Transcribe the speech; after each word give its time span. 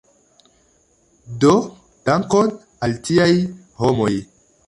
Do, 1.43 1.51
dankon 2.09 2.49
al 2.87 2.97
tiaj 3.09 3.31
homoj! 3.85 4.11